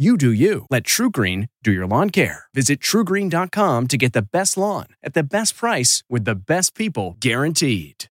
[0.00, 0.64] You do you.
[0.70, 2.44] Let TruGreen do your lawn care.
[2.54, 7.16] Visit trugreen.com to get the best lawn at the best price with the best people
[7.18, 8.04] guaranteed.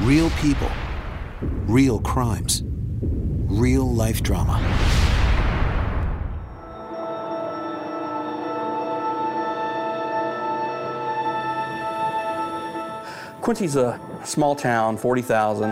[0.00, 0.70] Real people,
[1.66, 4.56] real crimes, real life drama.
[13.42, 15.70] Quincy's a small town, 40,000,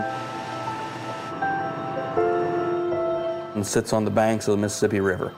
[3.55, 5.33] and sits on the banks of the Mississippi River.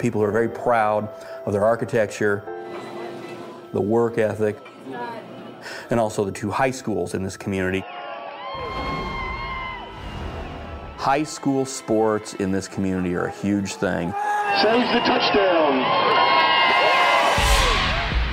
[0.00, 1.10] People are very proud
[1.44, 2.42] of their architecture,
[3.74, 4.56] the work ethic,
[5.90, 7.84] and also the two high schools in this community.
[10.96, 14.12] High school sports in this community are a huge thing.
[14.62, 15.59] Saves the touchdown.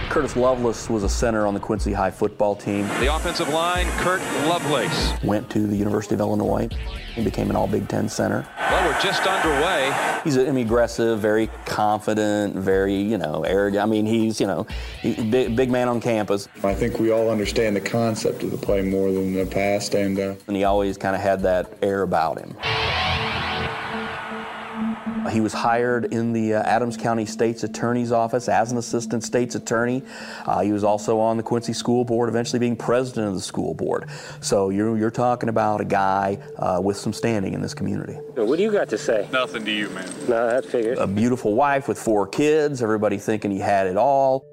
[0.09, 2.87] Curtis Lovelace was a center on the Quincy High football team.
[2.99, 5.13] The offensive line, Kurt Lovelace.
[5.23, 6.69] Went to the University of Illinois
[7.15, 8.47] and became an all Big Ten center.
[8.57, 9.93] Well, we're just underway.
[10.23, 13.83] He's I mean, aggressive, very confident, very, you know, arrogant.
[13.83, 14.65] I mean, he's, you know,
[15.01, 16.47] he, big, big man on campus.
[16.63, 20.17] I think we all understand the concept of the play more than the past, and
[20.17, 22.55] uh, And he always kind of had that air about him.
[25.27, 29.55] He was hired in the uh, Adams County State's Attorney's Office as an assistant state's
[29.55, 30.03] attorney.
[30.45, 33.73] Uh, he was also on the Quincy School Board, eventually being president of the school
[33.73, 34.09] board.
[34.41, 38.13] So you're, you're talking about a guy uh, with some standing in this community.
[38.13, 39.27] What do you got to say?
[39.31, 40.09] Nothing to you, man.
[40.27, 40.99] No, that figures.
[40.99, 44.45] A beautiful wife with four kids, everybody thinking he had it all.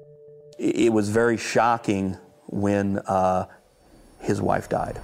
[0.59, 3.45] It, it was very shocking when uh,
[4.19, 4.99] his wife died.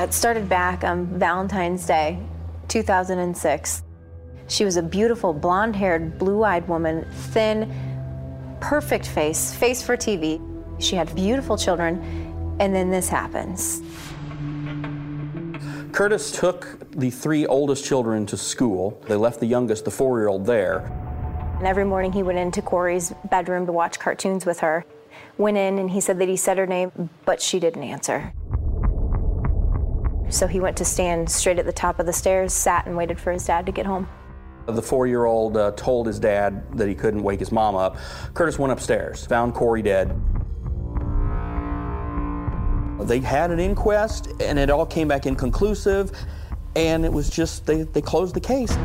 [0.00, 2.18] It started back on Valentine's Day,
[2.68, 3.82] 2006.
[4.48, 7.70] She was a beautiful, blonde haired, blue eyed woman, thin,
[8.60, 10.40] perfect face, face for TV.
[10.80, 12.00] She had beautiful children,
[12.60, 13.82] and then this happens.
[15.92, 18.98] Curtis took the three oldest children to school.
[19.06, 20.78] They left the youngest, the four year old, there.
[21.58, 24.86] And every morning he went into Corey's bedroom to watch cartoons with her.
[25.36, 28.32] Went in and he said that he said her name, but she didn't answer.
[30.30, 33.18] So he went to stand straight at the top of the stairs, sat and waited
[33.18, 34.08] for his dad to get home.
[34.66, 37.96] The four year old uh, told his dad that he couldn't wake his mom up.
[38.34, 40.08] Curtis went upstairs, found Corey dead.
[43.00, 46.12] They had an inquest, and it all came back inconclusive,
[46.76, 48.76] and it was just, they, they closed the case.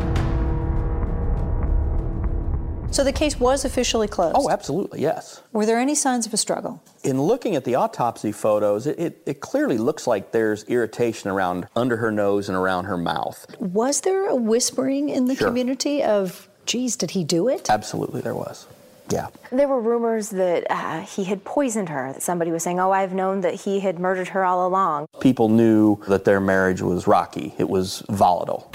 [2.95, 4.38] So the case was officially closed.
[4.39, 5.41] Oh, absolutely, yes.
[5.51, 6.81] Were there any signs of a struggle?
[7.03, 11.68] In looking at the autopsy photos, it, it, it clearly looks like there's irritation around
[11.75, 13.45] under her nose and around her mouth.
[13.59, 15.50] Was there a whispering in the Sure.
[15.50, 17.69] community of, geez, did he do it?
[17.69, 18.65] Absolutely, there was.
[19.12, 19.27] Yeah.
[19.51, 22.13] There were rumors that uh, he had poisoned her.
[22.13, 25.50] That somebody was saying, "Oh, I've known that he had murdered her all along." People
[25.50, 28.71] knew that their marriage was rocky, it was volatile.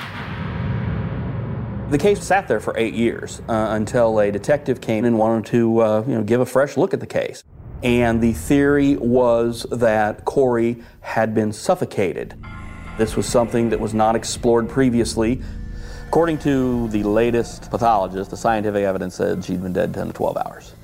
[1.91, 5.81] The case sat there for eight years uh, until a detective came and wanted to
[5.81, 7.43] uh, you know, give a fresh look at the case.
[7.83, 12.41] And the theory was that Corey had been suffocated.
[12.97, 15.43] This was something that was not explored previously.
[16.07, 20.37] According to the latest pathologist, the scientific evidence said she'd been dead 10 to 12
[20.37, 20.75] hours.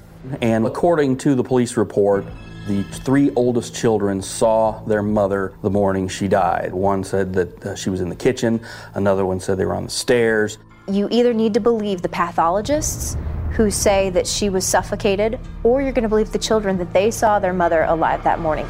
[0.41, 2.25] And according to the police report,
[2.67, 6.75] the three oldest children saw their mother the morning she died.
[6.75, 8.61] One said that uh, she was in the kitchen,
[8.95, 10.59] another one said they were on the stairs.
[10.89, 13.17] You either need to believe the pathologists
[13.55, 17.11] who say that she was suffocated, or you're going to believe the children that they
[17.11, 18.67] saw their mother alive that morning.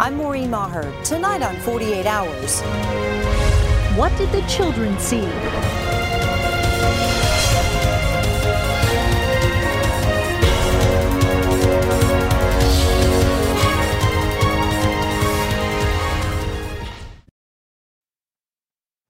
[0.00, 0.92] I'm Maureen Maher.
[1.04, 2.60] Tonight on 48 Hours.
[3.96, 5.22] What did the children see?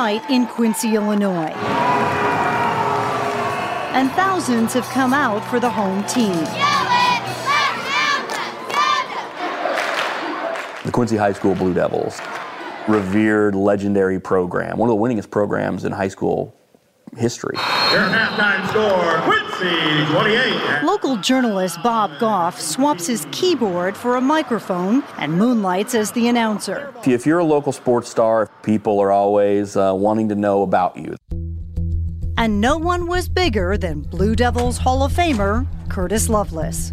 [0.00, 1.52] Night in Quincy, Illinois.
[3.92, 6.32] And thousands have come out for the home team.
[10.86, 12.18] The Quincy High School Blue Devils,
[12.88, 16.58] revered, legendary program, one of the winningest programs in high school
[17.16, 17.56] history.
[17.92, 20.82] Your halftime score, Quincy 28.
[20.84, 26.92] Local journalist Bob Goff swaps his keyboard for a microphone and moonlights as the announcer.
[26.98, 30.62] If, you, if you're a local sports star, people are always uh, wanting to know
[30.62, 31.16] about you.
[32.36, 36.92] And no one was bigger than Blue Devils Hall of Famer Curtis Lovelace.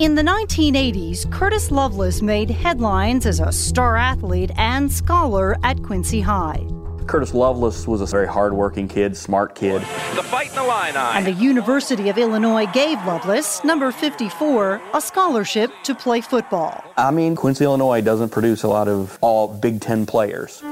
[0.00, 6.20] In the 1980s, Curtis Lovelace made headlines as a star athlete and scholar at Quincy
[6.22, 6.66] High.
[7.10, 9.82] Curtis Lovelace was a very hardworking kid, smart kid.
[10.14, 15.00] The fight in the line And the University of Illinois gave Lovelace, number 54, a
[15.00, 16.84] scholarship to play football.
[16.96, 20.62] I mean, Quincy, Illinois doesn't produce a lot of all Big Ten players.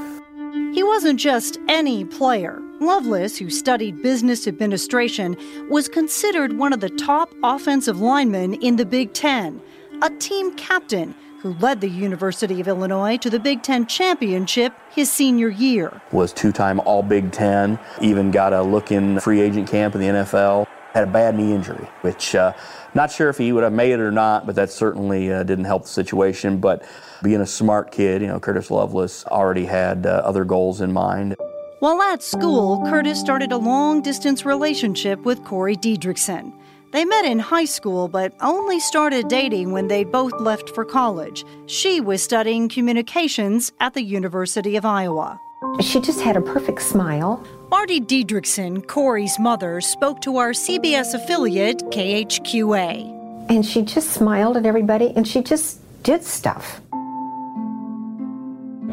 [0.73, 2.57] He wasn't just any player.
[2.79, 5.35] Lovelace, who studied business administration,
[5.69, 9.61] was considered one of the top offensive linemen in the Big Ten,
[10.01, 15.11] a team captain who led the University of Illinois to the Big Ten championship his
[15.11, 16.01] senior year.
[16.11, 20.07] Was two-time All Big Ten, even got a look in free agent camp in the
[20.07, 20.67] NFL.
[20.93, 22.53] Had a bad knee injury, which uh,
[22.93, 25.65] not sure if he would have made it or not, but that certainly uh, didn't
[25.65, 26.57] help the situation.
[26.57, 26.83] But
[27.23, 31.35] being a smart kid, you know, Curtis Lovelace already had uh, other goals in mind.
[31.79, 36.58] While at school, Curtis started a long distance relationship with Corey Diedrichson.
[36.91, 41.45] They met in high school, but only started dating when they both left for college.
[41.67, 45.39] She was studying communications at the University of Iowa.
[45.81, 47.45] She just had a perfect smile.
[47.69, 53.49] Marty Diedrichson, Corey's mother, spoke to our CBS affiliate, KHQA.
[53.49, 56.81] And she just smiled at everybody and she just did stuff.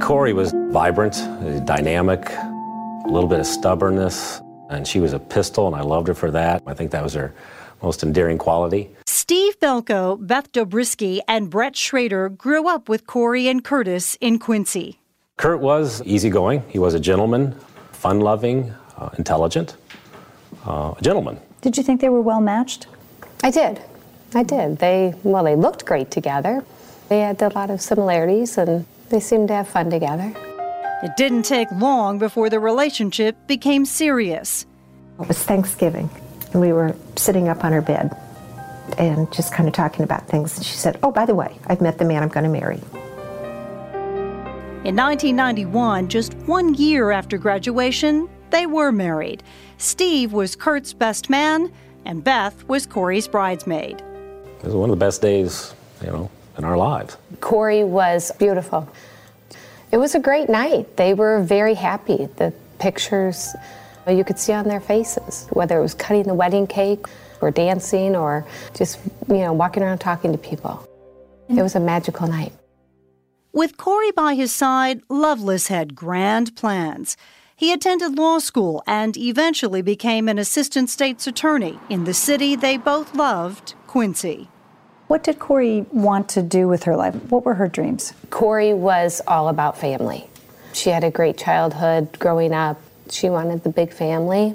[0.00, 1.14] Corey was vibrant,
[1.64, 6.14] dynamic, a little bit of stubbornness, and she was a pistol, and I loved her
[6.14, 6.62] for that.
[6.66, 7.32] I think that was her
[7.86, 8.82] most endearing quality.
[9.06, 14.98] Steve Belko, Beth Dobrisky, and Brett Schrader grew up with Corey and Curtis in Quincy.
[15.36, 16.64] Kurt was easygoing.
[16.68, 17.54] He was a gentleman,
[17.92, 18.58] fun loving,
[18.98, 19.76] uh, intelligent,
[20.66, 21.38] uh, a gentleman.
[21.60, 22.88] Did you think they were well matched?
[23.44, 23.80] I did.
[24.34, 24.78] I did.
[24.78, 26.64] They, well, they looked great together.
[27.08, 30.32] They had a lot of similarities and they seemed to have fun together.
[31.04, 34.66] It didn't take long before the relationship became serious.
[35.20, 36.10] It was Thanksgiving,
[36.56, 38.16] and we were sitting up on her bed
[38.96, 40.56] and just kind of talking about things.
[40.56, 42.80] And she said, Oh, by the way, I've met the man I'm going to marry.
[44.86, 49.42] In 1991, just one year after graduation, they were married.
[49.76, 51.70] Steve was Kurt's best man,
[52.06, 54.00] and Beth was Corey's bridesmaid.
[54.00, 57.18] It was one of the best days, you know, in our lives.
[57.42, 58.88] Corey was beautiful.
[59.92, 60.96] It was a great night.
[60.96, 62.30] They were very happy.
[62.36, 63.54] The pictures
[64.14, 67.06] you could see on their faces, whether it was cutting the wedding cake
[67.40, 68.98] or dancing or just,
[69.28, 70.86] you know, walking around talking to people.
[71.48, 72.52] It was a magical night.
[73.52, 77.16] With Corey by his side, Lovelace had grand plans.
[77.54, 82.76] He attended law school and eventually became an assistant state's attorney in the city they
[82.76, 84.48] both loved, Quincy.
[85.06, 87.14] What did Corey want to do with her life?
[87.30, 88.12] What were her dreams?
[88.28, 90.28] Corey was all about family.
[90.74, 92.78] She had a great childhood growing up.
[93.10, 94.54] She wanted the big family,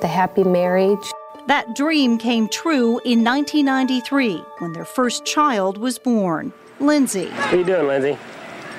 [0.00, 1.12] the happy marriage.
[1.46, 7.26] That dream came true in 1993 when their first child was born, Lindsay.
[7.28, 8.18] What are you doing, Lindsay?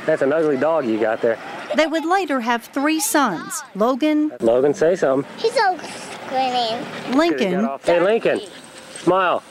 [0.06, 1.40] That's an ugly dog you got there.
[1.76, 4.32] They would later have three sons Logan.
[4.40, 5.30] Logan, say something.
[5.38, 7.18] He's so screaming.
[7.18, 7.70] Lincoln.
[7.84, 8.42] Hey, Lincoln,
[9.00, 9.44] smile.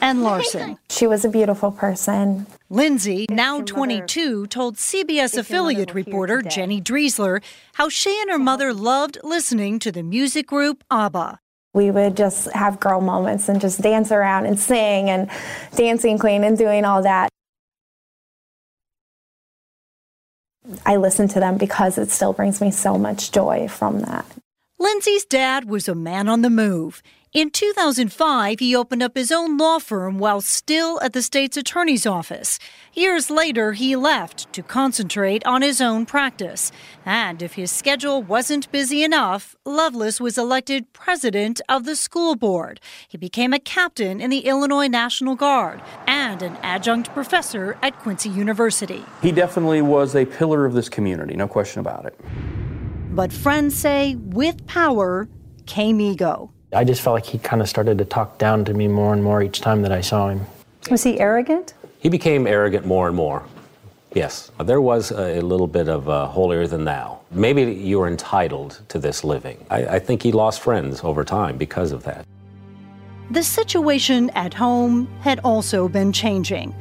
[0.00, 0.78] And Larson.
[0.90, 2.46] She was a beautiful person.
[2.68, 7.42] Lindsay, now 22, told CBS affiliate reporter Jenny Driesler
[7.74, 11.38] how she and her mother loved listening to the music group ABBA.
[11.74, 15.30] We would just have girl moments and just dance around and sing and
[15.74, 17.28] dancing queen and doing all that.
[20.84, 24.26] I listen to them because it still brings me so much joy from that.
[24.78, 27.02] Lindsay's dad was a man on the move.
[27.36, 32.06] In 2005, he opened up his own law firm while still at the state's attorney's
[32.06, 32.58] office.
[32.94, 36.72] Years later, he left to concentrate on his own practice.
[37.04, 42.80] And if his schedule wasn't busy enough, Lovelace was elected president of the school board.
[43.06, 48.30] He became a captain in the Illinois National Guard and an adjunct professor at Quincy
[48.30, 49.04] University.
[49.20, 52.18] He definitely was a pillar of this community, no question about it.
[53.14, 55.28] But friends say with power
[55.66, 56.50] came ego.
[56.72, 59.22] I just felt like he kind of started to talk down to me more and
[59.22, 60.46] more each time that I saw him.
[60.90, 61.74] Was he arrogant?
[62.00, 63.44] He became arrogant more and more.
[64.14, 67.20] Yes, there was a little bit of uh, holier than thou.
[67.30, 69.64] Maybe you were entitled to this living.
[69.70, 72.26] I, I think he lost friends over time because of that.
[73.30, 76.74] The situation at home had also been changing.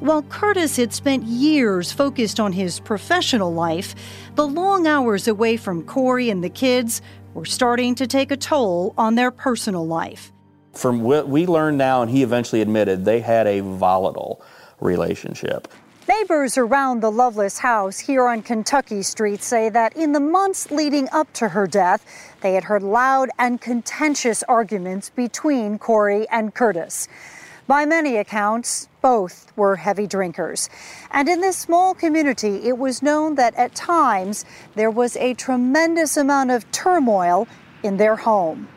[0.00, 3.94] While Curtis had spent years focused on his professional life,
[4.36, 7.02] the long hours away from Corey and the kids
[7.38, 10.32] were starting to take a toll on their personal life.
[10.72, 14.42] From what we learned now, and he eventually admitted, they had a volatile
[14.80, 15.68] relationship.
[16.08, 21.08] Neighbors around the Lovelace house here on Kentucky Street say that in the months leading
[21.12, 22.04] up to her death,
[22.40, 27.06] they had heard loud and contentious arguments between Corey and Curtis.
[27.68, 30.70] By many accounts, both were heavy drinkers.
[31.10, 36.16] And in this small community, it was known that at times there was a tremendous
[36.16, 37.46] amount of turmoil
[37.82, 38.68] in their home.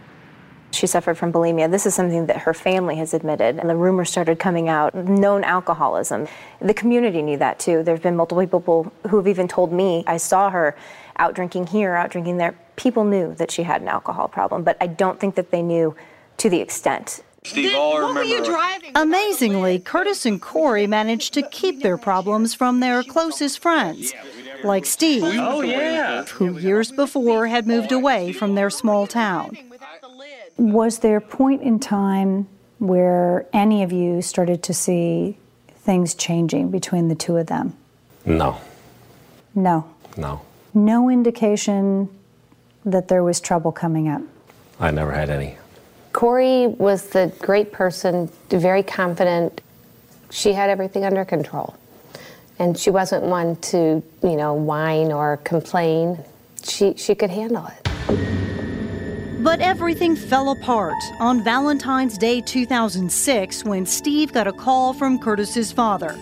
[0.71, 1.71] She suffered from bulimia.
[1.71, 4.93] This is something that her family has admitted, and the rumors started coming out.
[4.93, 6.27] Known alcoholism.
[6.59, 7.83] The community knew that too.
[7.83, 10.75] There have been multiple people who have even told me, I saw her
[11.15, 12.59] out drinking here, out drinking there.
[12.75, 15.95] People knew that she had an alcohol problem, but I don't think that they knew
[16.39, 18.91] to the extent Steve, all I remember.
[18.95, 24.13] Amazingly, Curtis and Corey managed to keep their problems from their closest friends,
[24.63, 26.23] like Steve, Oh, yeah.
[26.25, 29.57] who years before had moved away from their small town.
[30.57, 35.37] Was there a point in time where any of you started to see
[35.79, 37.73] things changing between the two of them?
[38.23, 38.57] No,
[39.55, 39.85] No.
[40.15, 40.41] no.
[40.75, 42.07] No indication
[42.85, 44.21] that there was trouble coming up.
[44.79, 45.57] I never had any.
[46.13, 49.61] Corey was the great person, very confident.
[50.29, 51.75] She had everything under control.
[52.59, 56.19] And she wasn't one to, you know, whine or complain.
[56.63, 57.87] She, she could handle it.
[59.43, 65.71] But everything fell apart on Valentine's Day 2006 when Steve got a call from Curtis's
[65.71, 66.15] father.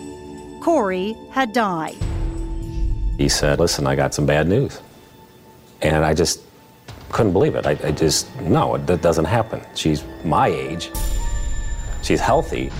[0.62, 1.96] Corey had died.
[3.18, 4.80] He said, Listen, I got some bad news.
[5.82, 6.40] And I just
[7.12, 7.66] couldn't believe it.
[7.66, 9.62] I, I just, no, that doesn't happen.
[9.74, 10.90] She's my age,
[12.02, 12.70] she's healthy.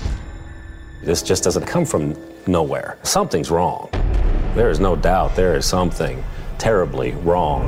[1.03, 2.15] This just doesn't come from
[2.47, 2.97] nowhere.
[3.03, 3.89] Something's wrong.
[4.55, 6.23] There is no doubt there is something
[6.57, 7.67] terribly wrong.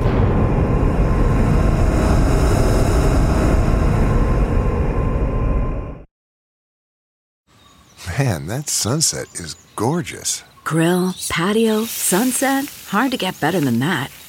[8.18, 10.44] Man, that sunset is gorgeous.
[10.62, 12.66] Grill, patio, sunset.
[12.88, 14.10] Hard to get better than that.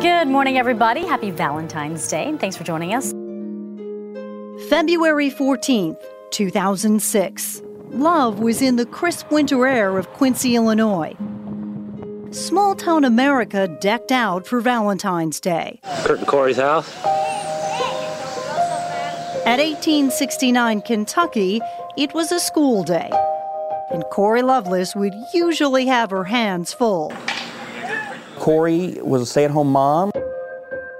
[0.00, 1.06] Good morning, everybody.
[1.06, 2.28] Happy Valentine's Day.
[2.28, 3.12] and Thanks for joining us.
[4.68, 5.96] February 14th,
[6.30, 7.62] 2006.
[7.90, 11.14] Love was in the crisp winter air of Quincy, Illinois.
[12.30, 15.80] Small town America decked out for Valentine's Day.
[16.04, 16.94] Kurt and Corey's house.
[19.46, 21.60] At 1869 Kentucky,
[21.96, 23.10] it was a school day.
[23.90, 27.12] And Corey Lovelace would usually have her hands full.
[28.36, 30.12] Corey was a stay-at-home mom.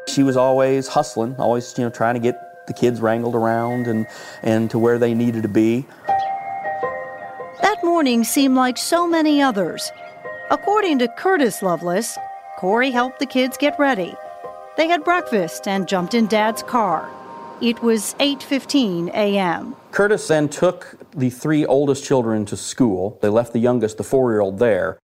[0.08, 4.06] She was always hustling, always you know trying to get the kids wrangled around and
[4.42, 5.86] and to where they needed to be.
[7.62, 9.92] That morning seemed like so many others.
[10.50, 12.18] According to Curtis Lovelace,
[12.58, 14.14] Corey helped the kids get ready.
[14.76, 17.08] They had breakfast and jumped in Dad's car.
[17.60, 19.76] It was 8:15 a.m.
[19.92, 23.18] Curtis then took the three oldest children to school.
[23.22, 24.98] They left the youngest, the four-year-old, there.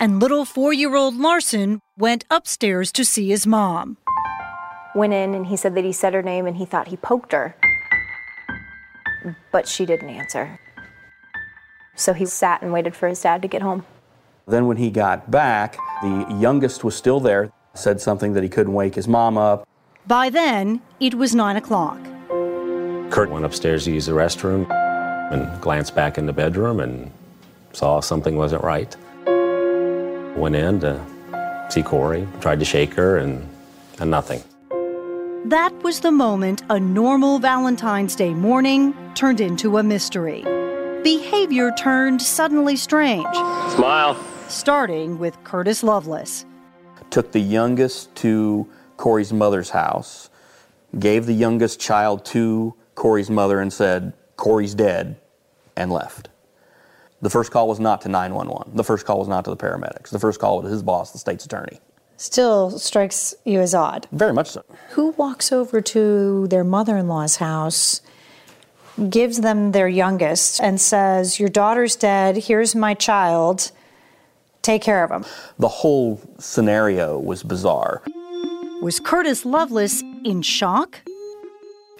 [0.00, 3.98] And little 4-year-old Larson went upstairs to see his mom.
[4.94, 7.32] Went in and he said that he said her name and he thought he poked
[7.32, 7.56] her.
[9.52, 10.58] But she didn't answer.
[11.94, 13.84] So he sat and waited for his dad to get home.
[14.46, 18.72] Then when he got back, the youngest was still there, said something that he couldn't
[18.72, 19.68] wake his mom up.
[20.06, 22.00] By then, it was 9 o'clock.
[23.12, 24.66] Kurt went upstairs to use the restroom
[25.30, 27.10] and glanced back in the bedroom and
[27.74, 28.96] saw something wasn't right.
[30.34, 30.98] Went in to
[31.68, 33.46] see Corey, tried to shake her, and,
[34.00, 34.42] and nothing.
[35.44, 40.42] That was the moment a normal Valentine's Day morning turned into a mystery.
[41.02, 43.36] Behavior turned suddenly strange.
[43.74, 44.16] Smile.
[44.48, 46.46] Starting with Curtis Lovelace.
[47.10, 50.30] Took the youngest to Corey's mother's house,
[50.98, 55.16] gave the youngest child to Corey's mother and said, Corey's dead,
[55.76, 56.28] and left.
[57.20, 58.76] The first call was not to 911.
[58.76, 60.10] The first call was not to the paramedics.
[60.10, 61.78] The first call was to his boss, the state's attorney.
[62.16, 64.08] Still strikes you as odd.
[64.12, 64.64] Very much so.
[64.90, 68.00] Who walks over to their mother in law's house,
[69.08, 73.70] gives them their youngest, and says, Your daughter's dead, here's my child,
[74.62, 75.24] take care of him?
[75.58, 78.02] The whole scenario was bizarre.
[78.82, 81.02] Was Curtis Lovelace in shock?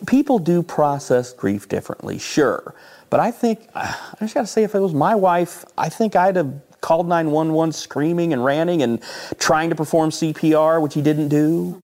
[0.07, 2.75] People do process grief differently, sure.
[3.11, 6.37] But I think, I just gotta say, if it was my wife, I think I'd
[6.37, 9.01] have called 911 screaming and ranting and
[9.39, 11.81] trying to perform CPR, which he didn't do.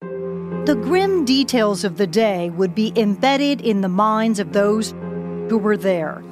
[0.65, 4.91] The grim details of the day would be embedded in the minds of those
[5.49, 6.23] who were there.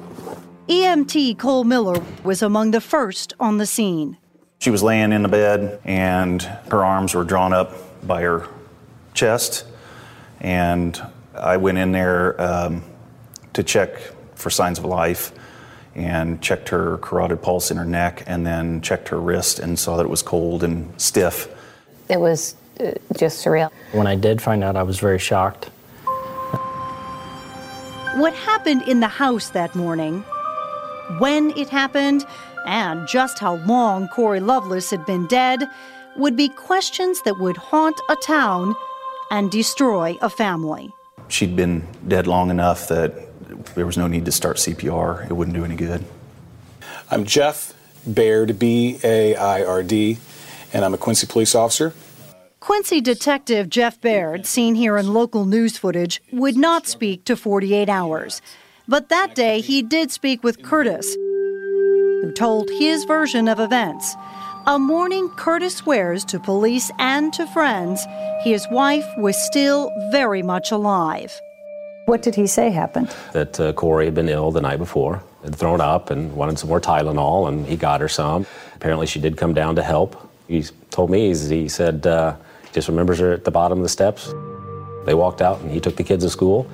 [0.67, 4.17] EMT Cole Miller was among the first on the scene.
[4.59, 7.73] She was laying in the bed and her arms were drawn up
[8.05, 8.47] by her
[9.13, 9.65] chest.
[10.39, 11.01] And
[11.39, 12.83] I went in there um,
[13.53, 13.99] to check
[14.35, 15.31] for signs of life
[15.95, 19.97] and checked her carotid pulse in her neck and then checked her wrist and saw
[19.97, 21.47] that it was cold and stiff.
[22.07, 23.71] It was uh, just surreal.
[23.91, 25.69] When I did find out, I was very shocked.
[28.15, 30.21] What happened in the house that morning,
[31.19, 32.25] when it happened,
[32.65, 35.63] and just how long Corey Lovelace had been dead
[36.15, 38.75] would be questions that would haunt a town
[39.31, 40.93] and destroy a family.
[41.29, 43.13] She'd been dead long enough that
[43.75, 45.29] there was no need to start CPR.
[45.29, 46.03] It wouldn't do any good.
[47.11, 47.73] I'm Jeff
[48.05, 50.17] Baird, B A I R D,
[50.73, 51.93] and I'm a Quincy police officer.
[52.59, 57.87] Quincy Detective Jeff Baird, seen here in local news footage, would not speak to 48
[57.87, 58.41] hours.
[58.87, 64.15] But that day he did speak with Curtis, who told his version of events.
[64.69, 68.05] A morning Curtis swears to police and to friends
[68.41, 71.39] his wife was still very much alive.
[72.05, 73.15] What did he say happened?
[73.31, 76.67] That uh, Corey had been ill the night before, had thrown up and wanted some
[76.67, 78.45] more Tylenol, and he got her some.
[78.75, 80.29] Apparently, she did come down to help.
[80.49, 82.35] He told me, he said, uh,
[82.73, 84.33] just remembers her at the bottom of the steps.
[85.05, 86.69] They walked out, and he took the kids to school.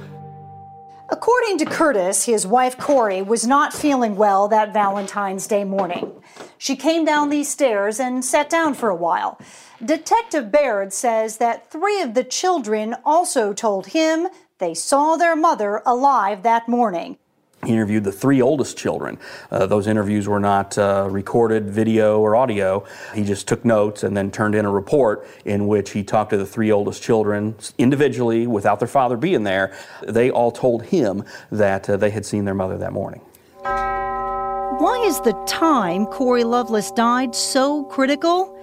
[1.13, 6.11] According to Curtis, his wife Corey was not feeling well that Valentine's Day morning.
[6.57, 9.39] She came down these stairs and sat down for a while.
[9.85, 15.83] Detective Baird says that three of the children also told him they saw their mother
[15.85, 17.19] alive that morning.
[17.65, 19.17] He interviewed the three oldest children.
[19.51, 22.85] Uh, those interviews were not uh, recorded video or audio.
[23.13, 26.37] He just took notes and then turned in a report in which he talked to
[26.37, 29.75] the three oldest children individually without their father being there.
[30.07, 33.21] They all told him that uh, they had seen their mother that morning.
[33.63, 38.57] Why is the time Corey Lovelace died so critical?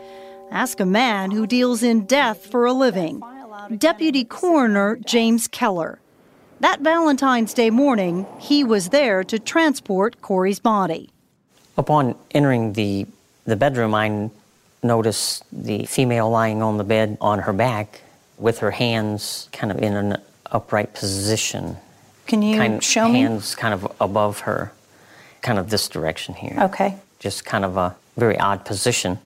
[0.50, 3.22] Ask a man who deals in death for a living.
[3.78, 6.00] Deputy Coroner James Keller.
[6.60, 11.08] That Valentine's Day morning, he was there to transport Corey's body.
[11.78, 13.06] Upon entering the,
[13.46, 14.28] the bedroom, I
[14.82, 18.02] noticed the female lying on the bed on her back
[18.36, 20.18] with her hands kind of in an
[20.52, 21.78] upright position.
[22.26, 23.20] Can you kind, show me?
[23.20, 24.72] Hands kind of above her,
[25.40, 26.56] kind of this direction here.
[26.60, 26.96] Okay.
[27.20, 29.18] Just kind of a very odd position.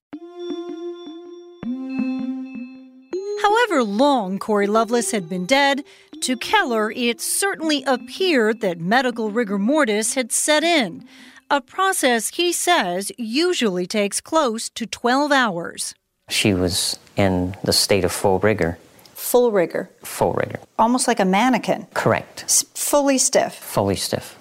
[3.42, 5.84] However long Corey Lovelace had been dead,
[6.24, 11.06] to Keller it certainly appeared that medical rigor mortis had set in,
[11.50, 15.94] a process he says usually takes close to 12 hours.
[16.30, 18.78] She was in the state of full rigor.
[19.12, 19.90] Full rigor.
[20.02, 20.60] Full rigor.
[20.78, 21.86] Almost like a mannequin.
[21.92, 22.44] Correct.
[22.44, 23.54] S- fully stiff.
[23.54, 24.38] Fully stiff.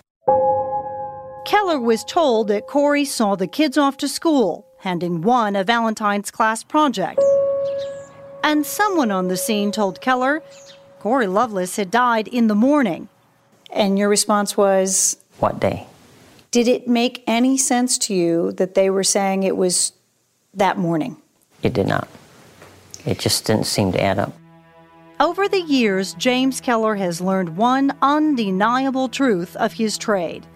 [1.45, 6.31] Keller was told that Corey saw the kids off to school, handing one a Valentine's
[6.31, 7.19] class project.
[8.43, 10.41] And someone on the scene told Keller
[11.03, 13.09] Corey Lovelace had died in the morning.
[13.69, 15.17] And your response was?
[15.37, 15.85] What day?
[16.49, 19.91] Did it make any sense to you that they were saying it was
[20.53, 21.17] that morning?
[21.61, 22.07] It did not.
[23.05, 24.33] It just didn't seem to add up.
[25.19, 30.47] Over the years, James Keller has learned one undeniable truth of his trade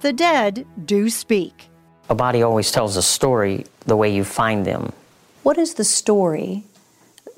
[0.00, 1.70] the dead do speak.
[2.10, 4.92] A body always tells a story the way you find them.
[5.42, 6.64] What is the story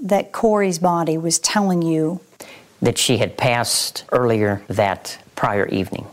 [0.02, 2.20] that Corey's body was telling you?
[2.80, 6.06] That she had passed earlier that prior evening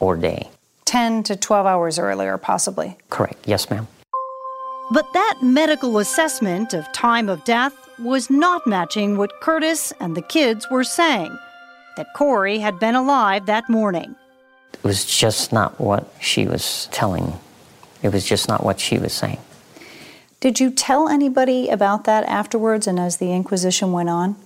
[0.00, 0.50] or day.
[0.84, 2.96] 10 to 12 hours earlier, possibly.
[3.10, 3.46] Correct.
[3.46, 3.86] Yes, ma'am.
[4.92, 10.22] But that medical assessment of time of death was not matching what Curtis and the
[10.22, 11.36] kids were saying
[11.96, 14.16] that Corey had been alive that morning.
[14.72, 17.38] It was just not what she was telling.
[18.02, 19.38] It was just not what she was saying.
[20.40, 24.36] Did you tell anybody about that afterwards and as the Inquisition went on?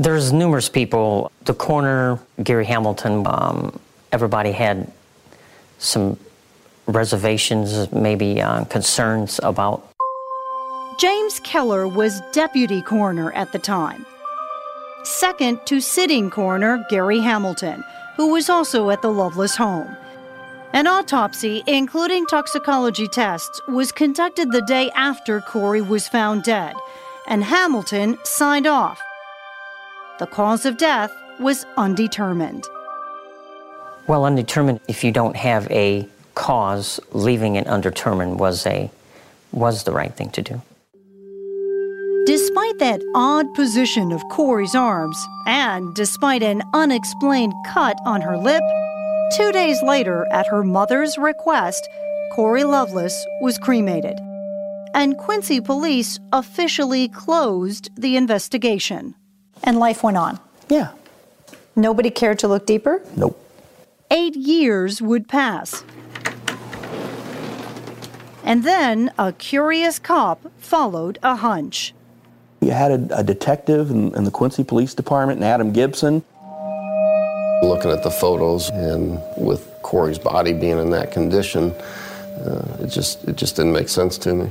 [0.00, 1.30] There's numerous people.
[1.44, 3.78] The coroner, Gary Hamilton, um,
[4.12, 4.90] everybody had
[5.76, 6.18] some
[6.86, 9.86] reservations, maybe uh, concerns about.
[10.98, 14.06] James Keller was deputy coroner at the time.
[15.02, 17.84] Second to sitting coroner Gary Hamilton,
[18.16, 19.94] who was also at the Lovelace home.
[20.72, 26.74] An autopsy, including toxicology tests, was conducted the day after Corey was found dead,
[27.26, 28.98] and Hamilton signed off.
[30.20, 32.68] The cause of death was undetermined.
[34.06, 38.90] Well, undetermined, if you don't have a cause, leaving it undetermined was, a,
[39.50, 40.60] was the right thing to do.
[42.26, 48.62] Despite that odd position of Corey's arms, and despite an unexplained cut on her lip,
[49.38, 51.88] two days later, at her mother's request,
[52.32, 54.18] Corey Lovelace was cremated.
[54.92, 59.14] And Quincy police officially closed the investigation.
[59.62, 60.38] And life went on.
[60.68, 60.92] Yeah.
[61.76, 63.02] Nobody cared to look deeper?
[63.16, 63.38] Nope.
[64.10, 65.84] Eight years would pass.
[68.42, 71.94] And then a curious cop followed a hunch.
[72.60, 76.22] You had a, a detective in, in the Quincy Police Department, and Adam Gibson.
[77.62, 83.22] Looking at the photos and with Corey's body being in that condition, uh, it just
[83.28, 84.50] it just didn't make sense to me.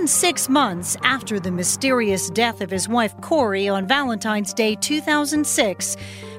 [0.00, 5.94] Within six months after the mysterious death of his wife Corey on Valentine's Day 2006,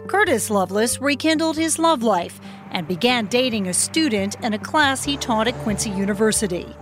[0.08, 5.15] Curtis Lovelace rekindled his love life and began dating a student in a class he
[5.15, 6.76] taught at Quincy University.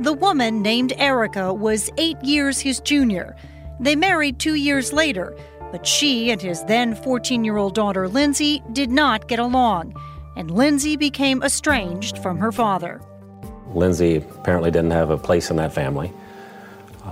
[0.00, 3.36] The woman, named Erica, was eight years his junior.
[3.78, 5.36] They married two years later,
[5.70, 9.94] but she and his then 14 year old daughter Lindsay did not get along,
[10.36, 13.00] and Lindsay became estranged from her father.
[13.72, 16.12] Lindsay apparently didn't have a place in that family.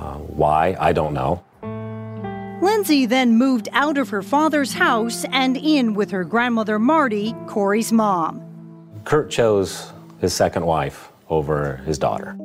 [0.03, 0.77] Uh, why?
[0.81, 1.45] I don't know.
[2.61, 7.93] Lindsay then moved out of her father's house and in with her grandmother Marty, Corey's
[7.93, 8.43] mom.
[9.05, 12.37] Kurt chose his second wife over his daughter.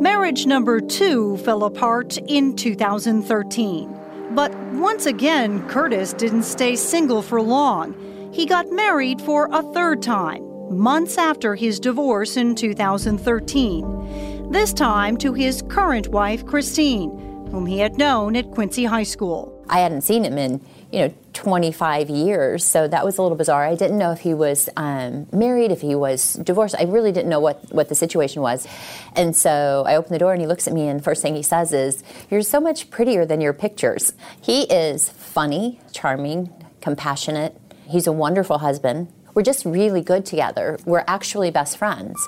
[0.00, 3.96] Marriage number two fell apart in 2013.
[4.30, 8.30] But once again, Curtis didn't stay single for long.
[8.32, 14.37] He got married for a third time, months after his divorce in 2013.
[14.50, 17.10] This time to his current wife, Christine,
[17.50, 19.54] whom he had known at Quincy High School.
[19.68, 23.66] I hadn't seen him in, you know, 25 years, so that was a little bizarre.
[23.66, 26.74] I didn't know if he was um, married, if he was divorced.
[26.78, 28.66] I really didn't know what, what the situation was.
[29.14, 31.34] And so I opened the door and he looks at me, and the first thing
[31.34, 34.14] he says is, You're so much prettier than your pictures.
[34.40, 37.54] He is funny, charming, compassionate.
[37.86, 39.12] He's a wonderful husband.
[39.34, 40.78] We're just really good together.
[40.86, 42.18] We're actually best friends.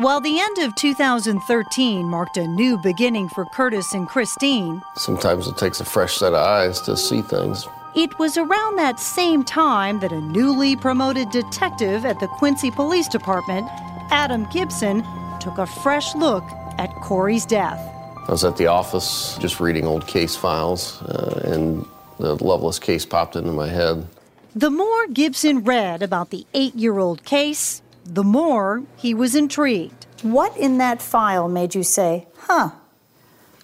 [0.00, 5.58] While the end of 2013 marked a new beginning for Curtis and Christine, Sometimes it
[5.58, 7.68] takes a fresh set of eyes to see things.
[7.94, 13.08] it was around that same time that a newly promoted detective at the Quincy Police
[13.08, 13.68] Department,
[14.10, 15.04] Adam Gibson,
[15.38, 16.44] took a fresh look
[16.78, 17.78] at Corey's death.
[18.26, 21.84] I was at the office just reading old case files, uh, and
[22.18, 24.06] the Lovelace case popped into my head.
[24.54, 30.06] The more Gibson read about the eight year old case, the more he was intrigued.
[30.22, 32.70] What in that file made you say, huh,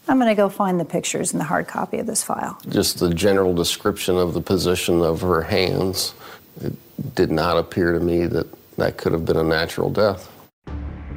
[0.07, 2.59] I'm going to go find the pictures in the hard copy of this file?
[2.69, 6.15] Just the general description of the position of her hands.
[6.63, 6.75] It
[7.17, 10.31] did not appear to me that that could have been a natural death.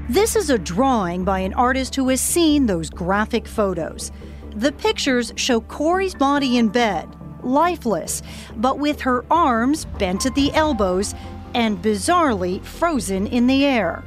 [0.09, 4.11] This is a drawing by an artist who has seen those graphic photos.
[4.55, 7.07] The pictures show Corey's body in bed,
[7.43, 8.23] lifeless,
[8.55, 11.13] but with her arms bent at the elbows
[11.53, 14.03] and bizarrely frozen in the air.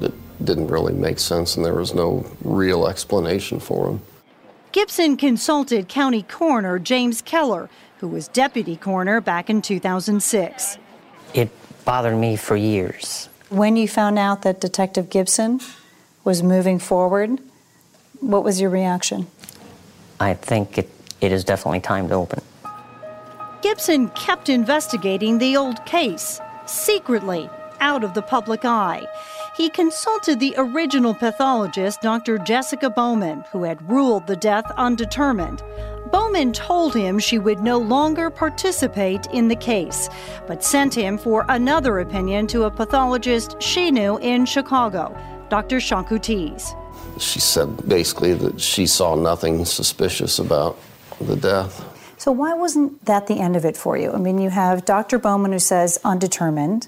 [0.00, 0.12] It
[0.44, 4.02] didn't really make sense, and there was no real explanation for them.
[4.72, 10.78] Gibson consulted County Coroner James Keller, who was deputy coroner back in 2006.
[11.34, 11.50] It
[11.84, 13.28] bothered me for years.
[13.48, 15.60] When you found out that Detective Gibson
[16.22, 17.40] was moving forward,
[18.20, 19.26] what was your reaction?
[20.20, 20.88] I think it,
[21.20, 22.42] it is definitely time to open.
[23.62, 29.06] Gibson kept investigating the old case, secretly, out of the public eye.
[29.56, 32.38] He consulted the original pathologist, Dr.
[32.38, 35.62] Jessica Bowman, who had ruled the death undetermined.
[36.12, 40.08] Bowman told him she would no longer participate in the case,
[40.46, 45.16] but sent him for another opinion to a pathologist she knew in Chicago,
[45.50, 45.80] Dr.
[45.80, 46.74] Shaku Teas.
[47.18, 50.78] She said basically that she saw nothing suspicious about
[51.20, 51.84] the death.
[52.20, 54.12] So, why wasn't that the end of it for you?
[54.12, 55.18] I mean, you have Dr.
[55.18, 56.86] Bowman who says undetermined.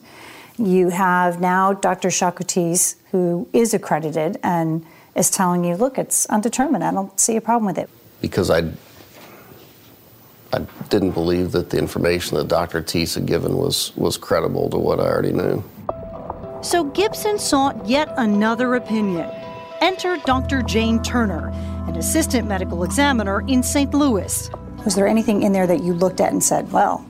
[0.58, 2.10] You have now Dr.
[2.10, 4.84] Shaku Teas, who is accredited and
[5.16, 6.84] is telling you, look, it's undetermined.
[6.84, 7.88] I don't see a problem with it.
[8.20, 8.72] Because I,
[10.52, 12.82] I didn't believe that the information that Dr.
[12.82, 15.64] Teas had given was, was credible to what I already knew.
[16.60, 19.30] So Gibson sought yet another opinion.
[19.80, 20.60] Enter Dr.
[20.60, 21.48] Jane Turner,
[21.88, 23.94] an assistant medical examiner in St.
[23.94, 24.50] Louis.
[24.84, 27.06] Was there anything in there that you looked at and said, well,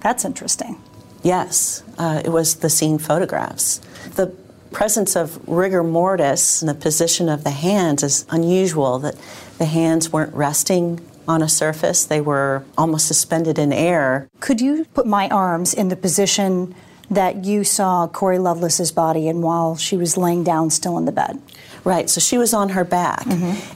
[0.00, 0.80] that's interesting?
[1.22, 3.78] Yes, uh, it was the scene photographs.
[4.14, 4.28] The
[4.72, 9.16] presence of rigor mortis and the position of the hands is unusual, that
[9.58, 14.28] the hands weren't resting on a surface, they were almost suspended in air.
[14.40, 16.74] Could you put my arms in the position
[17.10, 21.12] that you saw Corey Lovelace's body in while she was laying down still in the
[21.12, 21.40] bed?
[21.84, 23.26] Right, so she was on her back,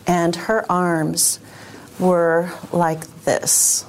[0.06, 1.38] and her arms
[1.98, 3.84] were like this,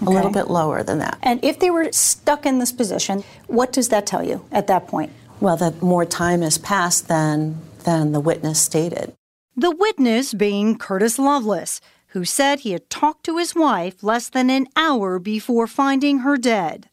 [0.00, 1.18] a little bit lower than that.
[1.22, 4.86] And if they were stuck in this position, what does that tell you at that
[4.86, 5.12] point?
[5.40, 9.14] Well, that more time has passed than, than the witness stated.
[9.56, 14.50] The witness being Curtis Lovelace, who said he had talked to his wife less than
[14.50, 16.88] an hour before finding her dead.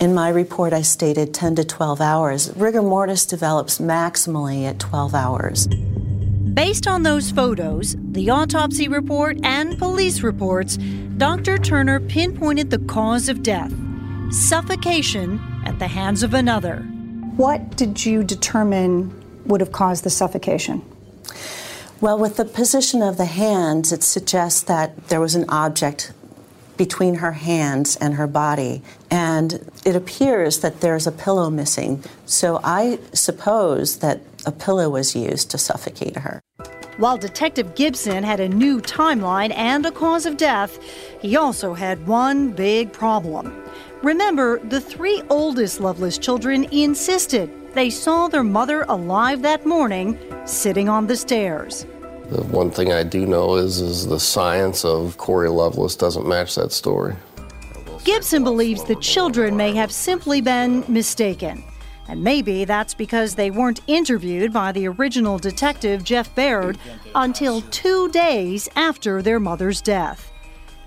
[0.00, 2.54] In my report, I stated 10 to 12 hours.
[2.56, 5.68] Rigor mortis develops maximally at 12 hours.
[6.58, 10.76] Based on those photos, the autopsy report, and police reports,
[11.16, 11.56] Dr.
[11.56, 13.72] Turner pinpointed the cause of death
[14.32, 16.78] suffocation at the hands of another.
[17.36, 19.14] What did you determine
[19.46, 20.82] would have caused the suffocation?
[22.00, 26.12] Well, with the position of the hands, it suggests that there was an object
[26.76, 32.02] between her hands and her body, and it appears that there's a pillow missing.
[32.26, 36.42] So I suppose that a pillow was used to suffocate her.
[36.98, 40.80] While Detective Gibson had a new timeline and a cause of death,
[41.22, 43.62] he also had one big problem.
[44.02, 50.88] Remember, the three oldest Lovelace children insisted they saw their mother alive that morning, sitting
[50.88, 51.86] on the stairs.
[52.30, 56.56] The one thing I do know is, is the science of Corey Lovelace doesn't match
[56.56, 57.14] that story.
[58.02, 61.62] Gibson believes the children may have simply been mistaken.
[62.08, 66.78] And maybe that's because they weren't interviewed by the original detective, Jeff Baird,
[67.14, 70.32] until two days after their mother's death.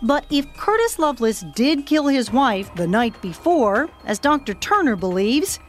[0.01, 4.55] But if Curtis Lovelace did kill his wife the night before, as Dr.
[4.55, 5.60] Turner believes,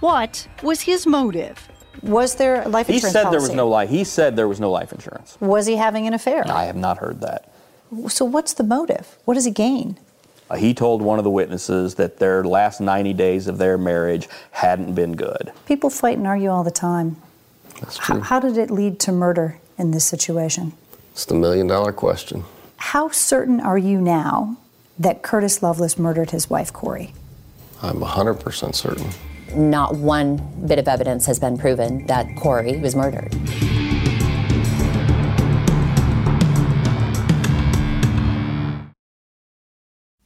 [0.00, 1.68] what was his motive?
[2.02, 3.88] Was there a life He insurance said there was no life.
[3.88, 5.38] He said there was no life insurance.
[5.40, 6.46] Was he having an affair?
[6.46, 7.50] I have not heard that.
[8.08, 9.18] So what's the motive?
[9.24, 9.98] What does he gain?
[10.50, 14.28] Uh, he told one of the witnesses that their last 90 days of their marriage
[14.52, 15.52] hadn't been good.
[15.66, 17.16] People fight and argue all the time.
[17.80, 18.22] That's How, true.
[18.22, 20.72] how did it lead to murder in this situation?
[21.12, 22.44] It's the million dollar question.
[22.76, 24.56] How certain are you now
[24.98, 27.12] that Curtis Lovelace murdered his wife, Corey?
[27.82, 29.08] I'm 100% certain.
[29.54, 33.34] Not one bit of evidence has been proven that Corey was murdered.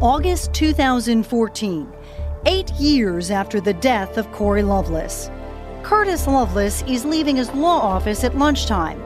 [0.00, 1.92] August 2014,
[2.46, 5.28] eight years after the death of Corey Lovelace.
[5.82, 9.02] Curtis Lovelace is leaving his law office at lunchtime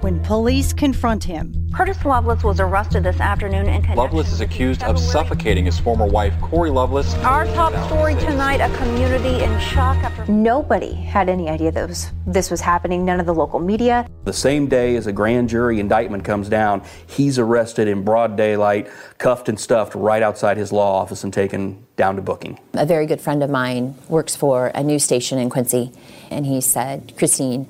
[0.00, 1.54] when police confront him.
[1.74, 3.96] Curtis Lovelace was arrested this afternoon in connection.
[3.96, 7.14] Lovelace is accused of suffocating his former wife, Corey Lovelace.
[7.16, 10.30] Our top story tonight a community in shock after.
[10.30, 14.08] Nobody had any idea that was, this was happening, none of the local media.
[14.24, 18.88] The same day as a grand jury indictment comes down, he's arrested in broad daylight,
[19.18, 22.58] cuffed and stuffed right outside his law office and taken down to booking.
[22.74, 25.92] A very good friend of mine works for a news station in Quincy,
[26.30, 27.68] and he said, Christine,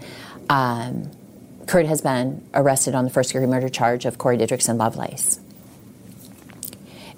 [0.51, 1.11] um,
[1.69, 5.39] Kurt has been arrested on the first degree murder charge of Corey Didrikson Lovelace.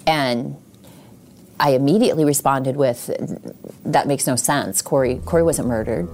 [0.05, 0.57] And
[1.57, 3.09] I immediately responded with,
[3.85, 4.81] that makes no sense.
[4.81, 6.13] Corey, Corey wasn't murdered.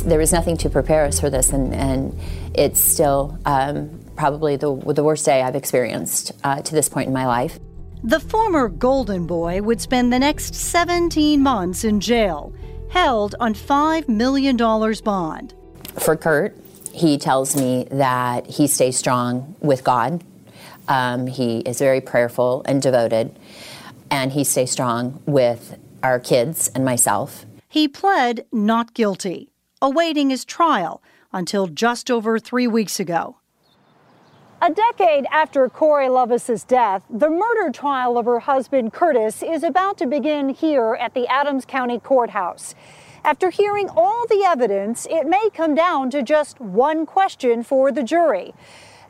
[0.00, 2.18] There was nothing to prepare us for this, and, and
[2.54, 7.12] it's still um, probably the, the worst day I've experienced uh, to this point in
[7.12, 7.58] my life.
[8.02, 12.52] The former Golden Boy would spend the next 17 months in jail,
[12.88, 15.54] held on $5 million bond.
[15.98, 16.56] For Kurt,
[16.92, 20.22] he tells me that he stays strong with God.
[20.88, 23.36] Um, he is very prayerful and devoted,
[24.10, 27.46] and he stays strong with our kids and myself.
[27.68, 33.36] He pled not guilty, awaiting his trial until just over three weeks ago.
[34.60, 39.98] A decade after Corey Lovelace's death, the murder trial of her husband Curtis is about
[39.98, 42.74] to begin here at the Adams County Courthouse.
[43.24, 48.02] After hearing all the evidence, it may come down to just one question for the
[48.02, 48.52] jury.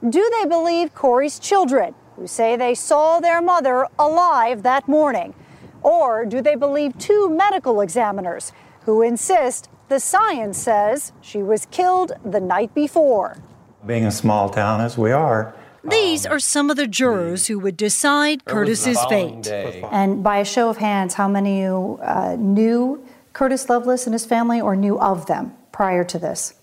[0.06, 5.34] Do they believe Corey's children, who say they saw their mother alive that morning?
[5.82, 8.52] Or do they believe two medical examiners
[8.84, 13.38] who insist the science says she was killed the night before?
[13.86, 15.54] Being a small town as we are,
[15.84, 19.48] These are some of the jurors who would decide Curtis's fate.
[19.48, 23.02] And by a show of hands, how many of you uh, knew
[23.32, 26.54] Curtis Lovelace and his family or knew of them prior to this?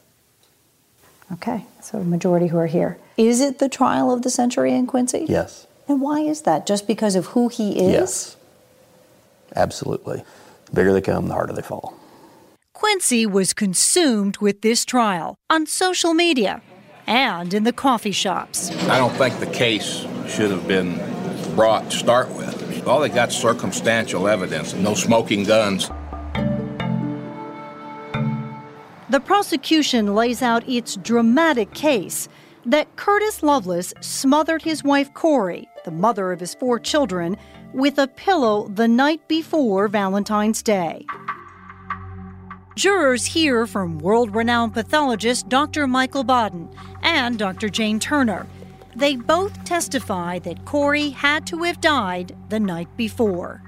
[1.33, 2.97] Okay, so majority who are here.
[3.17, 5.25] Is it the trial of the century in Quincy?
[5.27, 5.67] Yes.
[5.87, 6.65] And why is that?
[6.65, 7.91] Just because of who he is?
[7.93, 8.37] Yes.
[9.55, 10.23] Absolutely.
[10.65, 11.95] The bigger they come, the harder they fall.
[12.73, 16.61] Quincy was consumed with this trial on social media
[17.05, 18.71] and in the coffee shops.
[18.87, 20.95] I don't think the case should have been
[21.55, 22.87] brought to start with.
[22.87, 25.91] All they got circumstantial evidence, no smoking guns.
[29.09, 32.29] The prosecution lays out its dramatic case
[32.63, 37.35] that Curtis Lovelace smothered his wife Corey, the mother of his four children,
[37.73, 41.07] with a pillow the night before Valentine's Day.
[42.75, 45.87] Jurors hear from world renowned pathologist Dr.
[45.87, 46.69] Michael Baden
[47.01, 47.67] and Dr.
[47.67, 48.45] Jane Turner.
[48.95, 53.63] They both testify that Corey had to have died the night before.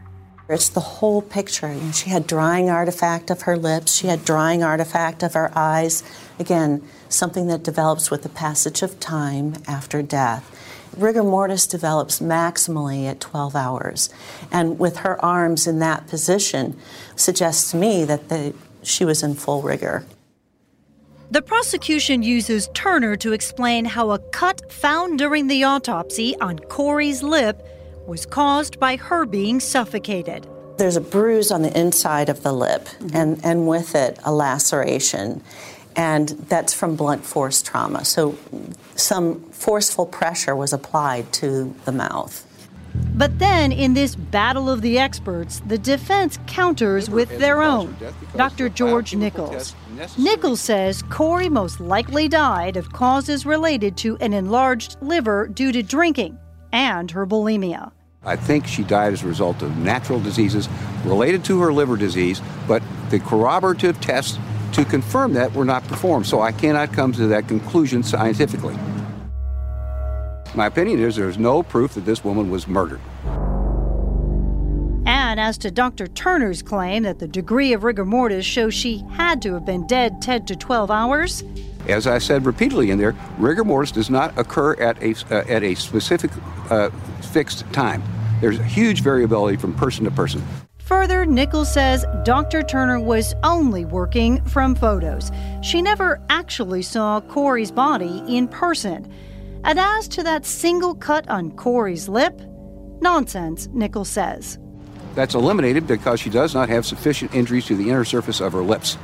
[0.51, 1.71] It's the whole picture.
[1.71, 5.51] You know, she had drying artifact of her lips, she had drying artifact of her
[5.57, 6.03] eyes.
[6.39, 10.57] Again, something that develops with the passage of time after death.
[10.97, 14.09] Rigor mortis develops maximally at 12 hours.
[14.51, 16.77] And with her arms in that position,
[17.15, 20.05] suggests to me that the, she was in full rigor.
[21.29, 27.23] The prosecution uses Turner to explain how a cut found during the autopsy on Corey's
[27.23, 27.65] lip
[28.07, 30.47] was caused by her being suffocated.
[30.77, 33.15] There's a bruise on the inside of the lip, mm-hmm.
[33.15, 35.43] and, and with it, a laceration.
[35.95, 38.05] And that's from blunt force trauma.
[38.05, 38.37] So,
[38.95, 42.47] some forceful pressure was applied to the mouth.
[43.15, 47.95] But then, in this battle of the experts, the defense counters with their own.
[48.35, 48.69] Dr.
[48.69, 49.75] George Nichols.
[50.17, 55.83] Nichols says Corey most likely died of causes related to an enlarged liver due to
[55.83, 56.37] drinking
[56.71, 57.91] and her bulimia.
[58.23, 60.69] I think she died as a result of natural diseases
[61.05, 64.37] related to her liver disease, but the corroborative tests
[64.73, 68.75] to confirm that were not performed, so I cannot come to that conclusion scientifically.
[70.53, 73.01] My opinion is there's no proof that this woman was murdered.
[75.05, 76.07] And as to Dr.
[76.07, 80.21] Turner's claim that the degree of rigor mortis shows she had to have been dead
[80.21, 81.43] 10 to 12 hours,
[81.87, 85.63] As I said repeatedly in there, rigor mortis does not occur at a, uh, at
[85.63, 86.31] a specific
[86.69, 86.89] uh,
[87.31, 88.03] fixed time.
[88.39, 90.43] There's huge variability from person to person.
[90.79, 92.63] Further, Nichols says Dr.
[92.63, 95.31] Turner was only working from photos.
[95.61, 99.09] She never actually saw Corey's body in person.
[99.63, 102.41] And as to that single cut on Corey's lip,
[102.99, 104.59] nonsense, Nichols says.
[105.15, 108.63] That's eliminated because she does not have sufficient injuries to the inner surface of her
[108.63, 108.97] lips.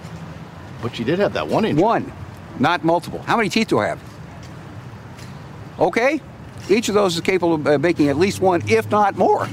[0.82, 1.84] But she did have that one injury.
[1.84, 2.12] One,
[2.60, 3.20] not multiple.
[3.20, 4.02] How many teeth do I have?
[5.80, 6.22] Okay,
[6.70, 9.48] each of those is capable of uh, making at least one, if not more,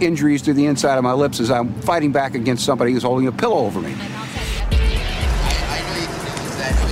[0.00, 3.28] injuries to the inside of my lips as I'm fighting back against somebody who's holding
[3.28, 3.94] a pillow over me.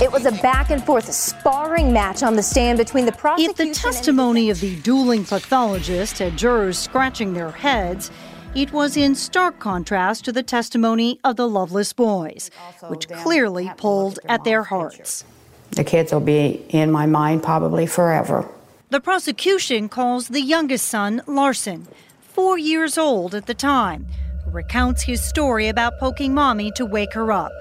[0.01, 3.51] It was a back and forth sparring match on the stand between the prosecution.
[3.51, 8.09] If the testimony of the dueling pathologist had jurors scratching their heads,
[8.55, 12.49] it was in stark contrast to the testimony of the Lovelace boys,
[12.87, 15.25] which clearly pulled at their hearts.
[15.71, 18.47] The kids will be in my mind probably forever.
[18.89, 21.87] The prosecution calls the youngest son Larson,
[22.21, 24.07] four years old at the time,
[24.43, 27.51] who recounts his story about poking mommy to wake her up.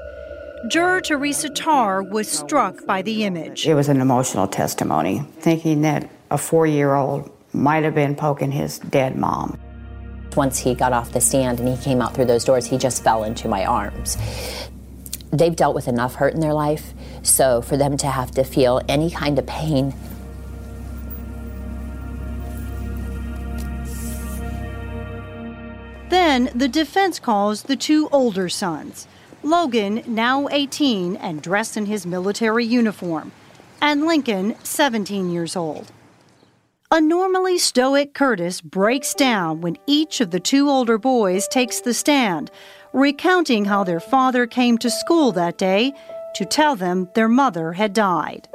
[0.68, 3.66] Juror Teresa Tarr was struck by the image.
[3.66, 8.50] It was an emotional testimony, thinking that a four year old might have been poking
[8.50, 9.58] his dead mom.
[10.36, 13.04] Once he got off the stand and he came out through those doors, he just
[13.04, 14.16] fell into my arms.
[15.30, 18.80] They've dealt with enough hurt in their life, so for them to have to feel
[18.88, 19.94] any kind of pain
[26.08, 29.06] Then the defense calls the two older sons
[29.42, 33.30] Logan, now 18 and dressed in his military uniform,
[33.80, 35.92] and Lincoln, 17 years old.
[36.90, 41.94] A normally stoic Curtis breaks down when each of the two older boys takes the
[41.94, 42.50] stand,
[42.98, 45.94] recounting how their father came to school that day
[46.34, 48.48] to tell them their mother had died.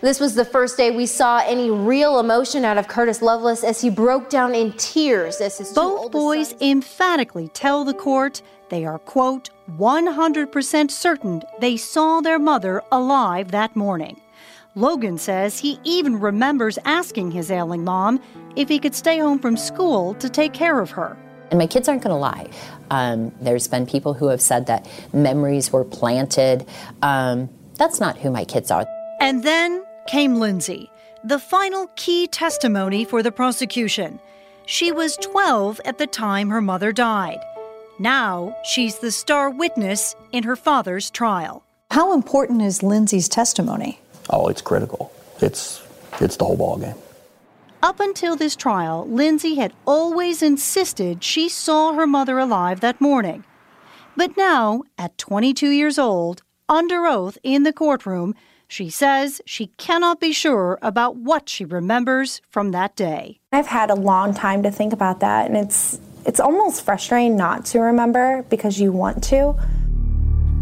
[0.00, 3.80] This was the first day we saw any real emotion out of Curtis Lovelace as
[3.80, 8.98] he broke down in tears as his Both boys emphatically tell the court they are,
[8.98, 14.20] quote, 100% certain they saw their mother alive that morning.
[14.74, 18.20] Logan says he even remembers asking his ailing mom
[18.56, 21.16] if he could stay home from school to take care of her.
[21.50, 22.48] And my kids aren't going to lie.
[22.90, 26.66] Um, there's been people who have said that memories were planted.
[27.02, 28.86] Um, that's not who my kids are.
[29.20, 30.90] And then came Lindsay,
[31.24, 34.20] the final key testimony for the prosecution.
[34.66, 37.40] She was 12 at the time her mother died.
[37.98, 41.64] Now she's the star witness in her father's trial.
[41.90, 43.98] How important is Lindsay's testimony?
[44.30, 45.12] Oh, it's critical.
[45.40, 45.82] It's
[46.20, 46.96] it's the whole ballgame.
[47.80, 53.44] Up until this trial, Lindsay had always insisted she saw her mother alive that morning.
[54.16, 58.34] But now, at 22 years old, under oath in the courtroom,
[58.66, 63.38] she says she cannot be sure about what she remembers from that day.
[63.52, 67.64] I've had a long time to think about that, and it's it's almost frustrating not
[67.66, 69.54] to remember because you want to.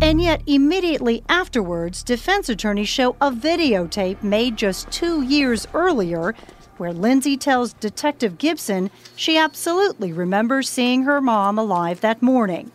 [0.02, 6.34] And yet, immediately afterwards, defense attorneys show a videotape made just two years earlier
[6.78, 12.70] where Lindsay tells Detective Gibson she absolutely remembers seeing her mom alive that morning.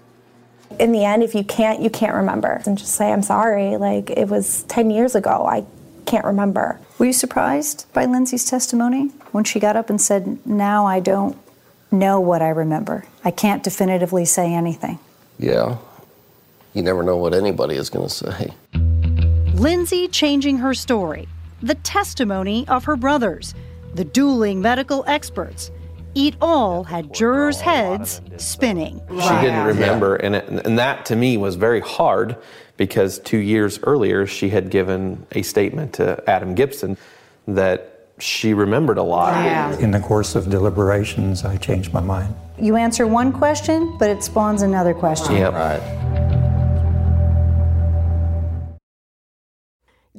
[0.79, 2.61] In the end, if you can't, you can't remember.
[2.65, 5.45] And just say, I'm sorry, like it was 10 years ago.
[5.45, 5.65] I
[6.05, 6.79] can't remember.
[6.97, 11.37] Were you surprised by Lindsay's testimony when she got up and said, Now I don't
[11.91, 13.05] know what I remember?
[13.23, 14.99] I can't definitively say anything.
[15.37, 15.77] Yeah.
[16.73, 18.53] You never know what anybody is going to say.
[19.53, 21.27] Lindsay changing her story,
[21.61, 23.53] the testimony of her brothers,
[23.93, 25.71] the dueling medical experts.
[26.13, 29.01] Eat all had jurors' heads spinning.
[29.09, 32.35] She didn't remember, and, it, and that to me was very hard
[32.75, 36.97] because two years earlier she had given a statement to Adam Gibson
[37.47, 39.79] that she remembered a lot.
[39.79, 42.35] In the course of deliberations, I changed my mind.
[42.59, 45.37] You answer one question, but it spawns another question.
[45.37, 45.53] Yep.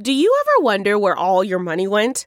[0.00, 2.26] Do you ever wonder where all your money went?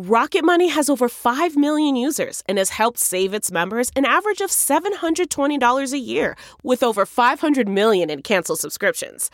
[0.00, 4.40] Rocket Money has over 5 million users and has helped save its members an average
[4.40, 9.28] of $720 a year, with over 500 million in canceled subscriptions.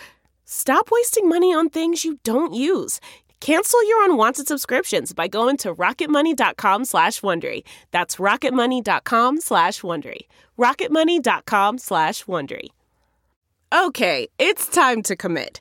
[0.46, 2.98] Stop wasting money on things you don't use.
[3.40, 7.62] Cancel your unwanted subscriptions by going to rocketmoney.com slash Wondery.
[7.90, 10.20] That's rocketmoney.com slash Wondery.
[10.58, 12.68] rocketmoney.com slash Wondery.
[13.70, 15.60] Okay, it's time to commit.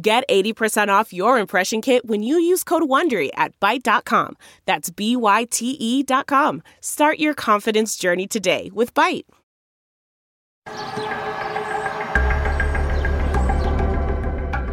[0.00, 4.36] Get 80% off your impression kit when you use code WONDERY at Byte.com.
[4.64, 6.62] That's B-Y-T-E dot com.
[6.80, 9.24] Start your confidence journey today with Byte.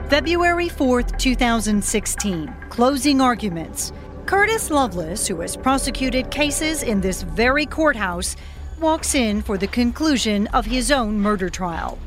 [0.09, 2.55] February 4th, 2016.
[2.69, 3.91] Closing arguments.
[4.25, 8.35] Curtis Lovelace, who has prosecuted cases in this very courthouse,
[8.79, 11.99] walks in for the conclusion of his own murder trial.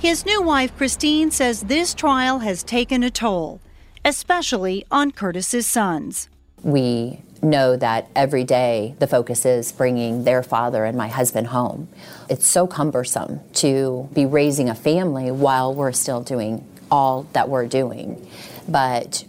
[0.00, 3.60] His new wife, Christine, says this trial has taken a toll,
[4.02, 6.30] especially on Curtis's sons.
[6.62, 11.88] We know that every day the focus is bringing their father and my husband home.
[12.30, 17.66] It's so cumbersome to be raising a family while we're still doing all that we're
[17.66, 18.26] doing.
[18.66, 19.26] But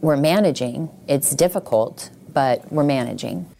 [0.00, 0.90] we're managing.
[1.08, 3.52] It's difficult, but we're managing.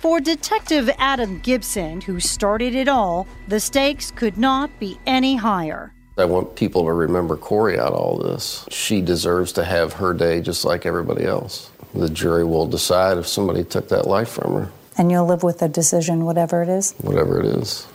[0.00, 5.92] For Detective Adam Gibson, who started it all, the stakes could not be any higher.
[6.16, 8.66] I want people to remember Corey out of all this.
[8.70, 11.70] She deserves to have her day just like everybody else.
[11.94, 15.58] The jury will decide if somebody took that life from her, And you'll live with
[15.58, 16.94] the decision, whatever it is.
[17.02, 17.86] whatever it is.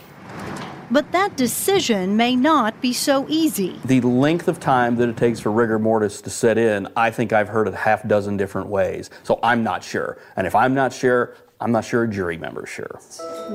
[0.88, 3.80] But that decision may not be so easy.
[3.84, 7.32] The length of time that it takes for rigor mortis to set in, I think
[7.32, 9.10] I've heard it a half dozen different ways.
[9.24, 10.18] So I'm not sure.
[10.36, 13.00] And if I'm not sure, I'm not sure a jury member's sure.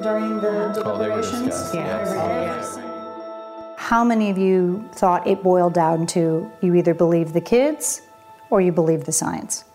[0.02, 1.72] During the deliberations?
[1.74, 2.80] Yes.
[3.78, 8.02] How many of you thought it boiled down to you either believe the kids
[8.50, 9.66] or you believe the science?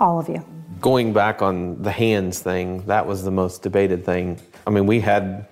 [0.00, 0.44] All of you.
[0.80, 4.40] Going back on the hands thing, that was the most debated thing.
[4.66, 5.46] I mean, we had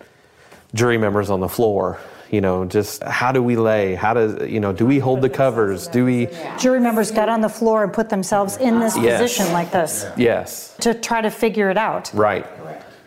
[0.75, 1.99] jury members on the floor.
[2.31, 3.95] You know, just how do we lay?
[3.97, 4.73] How does you know?
[4.73, 5.89] Do we hold the covers?
[5.89, 6.29] Do we?
[6.59, 9.21] Jury members got on the floor and put themselves in this Yes.
[9.21, 12.11] position like this Yes, to try to figure it out.
[12.15, 12.47] right.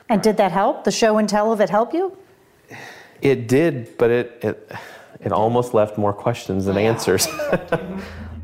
[0.09, 0.83] And did that help?
[0.83, 2.17] The show and tell of it help you?
[3.21, 4.71] It did, but it it
[5.21, 7.25] it almost left more questions than answers.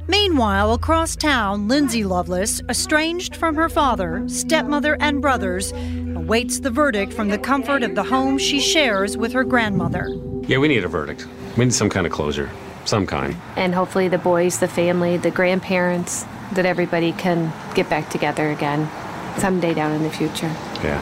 [0.09, 7.13] Meanwhile, across town, Lindsay Lovelace, estranged from her father, stepmother, and brothers, awaits the verdict
[7.13, 10.09] from the comfort of the home she shares with her grandmother.
[10.47, 11.27] Yeah, we need a verdict.
[11.55, 12.49] We need some kind of closure.
[12.85, 13.35] Some kind.
[13.55, 18.89] And hopefully, the boys, the family, the grandparents, that everybody can get back together again
[19.37, 20.51] someday down in the future.
[20.83, 20.99] Yeah.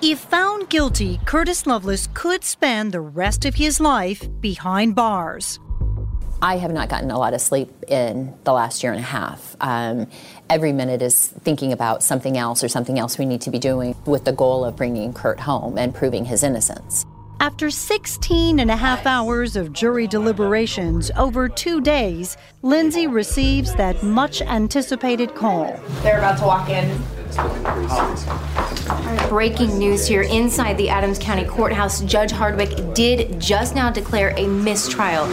[0.00, 5.60] If found guilty, Curtis Lovelace could spend the rest of his life behind bars.
[6.44, 9.54] I have not gotten a lot of sleep in the last year and a half.
[9.60, 10.08] Um,
[10.50, 13.94] every minute is thinking about something else or something else we need to be doing
[14.06, 17.06] with the goal of bringing Kurt home and proving his innocence.
[17.38, 24.02] After 16 and a half hours of jury deliberations over two days, Lindsay receives that
[24.02, 25.80] much anticipated call.
[26.02, 27.00] They're about to walk in.
[29.28, 32.00] Breaking news here inside the Adams County Courthouse.
[32.02, 35.26] Judge Hardwick did just now declare a mistrial.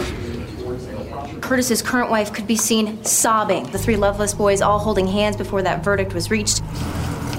[1.50, 3.68] Curtis's current wife could be seen sobbing.
[3.72, 6.62] The three Lovelace boys all holding hands before that verdict was reached.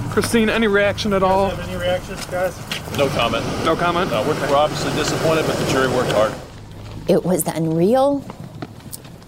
[0.09, 1.49] Christine, any reaction at all?
[1.51, 2.59] Any reactions, guys?
[2.97, 3.45] No comment.
[3.63, 4.11] No comment?
[4.11, 6.33] No, we're, we're obviously disappointed, but the jury worked hard.
[7.07, 8.25] It was unreal,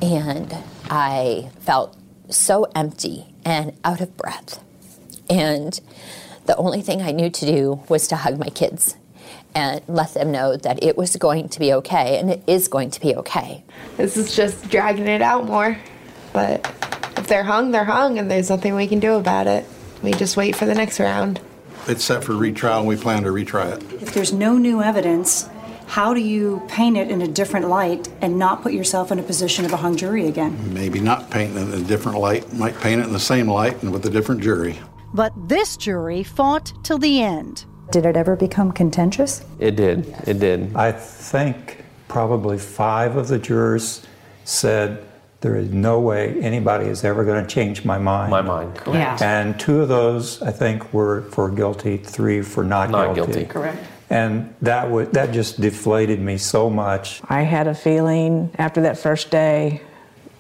[0.02, 0.54] and
[0.90, 1.96] I felt
[2.28, 4.62] so empty and out of breath.
[5.30, 5.80] And
[6.46, 8.98] the only thing I knew to do was to hug my kids
[9.56, 12.92] and let them know that it was going to be okay, and it is going
[12.92, 13.64] to be okay.
[13.98, 15.78] This is just dragging it out more.
[16.32, 16.66] But
[17.18, 19.66] if they're hung, they're hung, and there's nothing we can do about it.
[20.02, 21.40] We just wait for the next round.
[21.88, 24.02] It's set for retrial, and we plan to retry it.
[24.02, 25.50] If there's no new evidence,
[25.86, 29.24] how do you paint it in a different light and not put yourself in a
[29.24, 30.74] position of a hung jury again?
[30.74, 33.82] Maybe not paint it in a different light, might paint it in the same light
[33.84, 34.80] and with a different jury.
[35.14, 37.66] But this jury fought till the end.
[37.92, 39.46] Did it ever become contentious?
[39.60, 40.08] It did.
[40.26, 40.76] It did.
[40.76, 44.06] I think probably five of the jurors
[44.46, 45.06] said
[45.42, 48.32] there is no way anybody is ever going to change my mind.
[48.32, 49.22] My mind, correct.
[49.22, 49.40] Yeah.
[49.42, 53.34] And two of those, I think, were for guilty, three for not, Not guilty.
[53.34, 53.46] guilty.
[53.46, 53.84] Correct.
[54.10, 57.22] And that would that just deflated me so much.
[57.30, 59.82] I had a feeling after that first day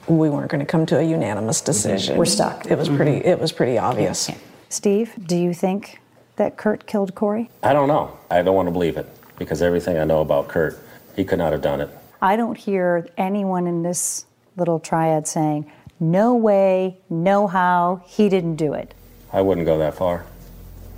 [0.07, 1.65] we weren't going to come to a unanimous mm-hmm.
[1.65, 2.17] decision.
[2.17, 2.65] We're stuck.
[2.67, 4.29] It was pretty it was pretty obvious.
[4.69, 5.99] Steve, do you think
[6.35, 7.49] that Kurt killed Corey?
[7.61, 8.17] I don't know.
[8.29, 9.07] I don't want to believe it
[9.37, 10.77] because everything I know about Kurt,
[11.15, 11.89] he could not have done it.
[12.21, 14.25] I don't hear anyone in this
[14.55, 18.93] little triad saying, no way, no how, he didn't do it.
[19.31, 20.25] I wouldn't go that far.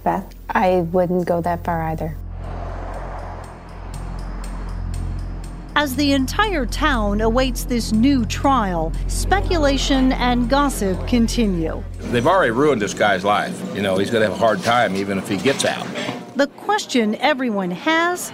[0.03, 0.33] Beth?
[0.49, 2.15] I wouldn't go that far either.
[5.78, 11.84] As the entire town awaits this new trial, speculation and gossip continue.
[11.99, 13.61] They've already ruined this guy's life.
[13.76, 15.86] You know, he's going to have a hard time even if he gets out.
[16.38, 18.30] The question everyone has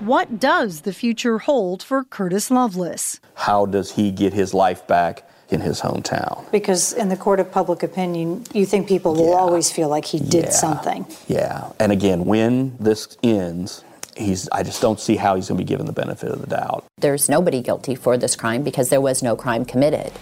[0.00, 3.20] what does the future hold for Curtis Lovelace?
[3.36, 6.50] How does he get his life back in his hometown?
[6.50, 10.18] Because in the court of public opinion, you think people will always feel like he
[10.18, 10.50] did Yeah.
[10.50, 11.06] something.
[11.28, 11.68] Yeah.
[11.78, 13.84] And again, when this ends,
[14.16, 16.46] he's I just don't see how he's going to be given the benefit of the
[16.46, 16.84] doubt.
[16.98, 20.12] There's nobody guilty for this crime because there was no crime committed.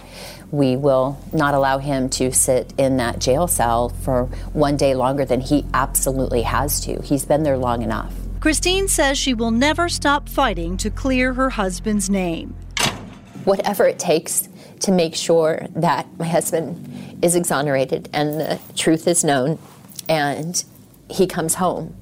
[0.51, 5.25] We will not allow him to sit in that jail cell for one day longer
[5.25, 7.01] than he absolutely has to.
[7.01, 8.13] He's been there long enough.
[8.39, 12.55] Christine says she will never stop fighting to clear her husband's name.
[13.43, 14.49] Whatever it takes
[14.81, 19.59] to make sure that my husband is exonerated and the truth is known
[20.09, 20.63] and
[21.09, 21.95] he comes home.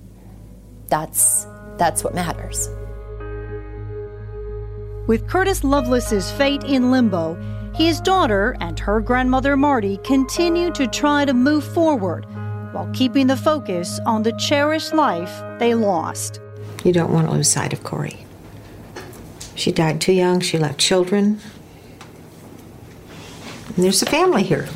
[0.87, 1.45] That's
[1.80, 2.69] that's what matters.
[5.07, 7.34] With Curtis Lovelace's fate in limbo,
[7.73, 12.27] his daughter and her grandmother Marty continue to try to move forward
[12.73, 16.39] while keeping the focus on the cherished life they lost.
[16.84, 18.25] You don't want to lose sight of Corey.
[19.55, 21.39] She died too young, she left children.
[23.75, 24.67] And there's a family here.